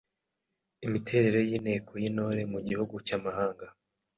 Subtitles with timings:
[0.85, 3.65] Imiterere y’Inteko y’Intore mu gihugu cy’amahanga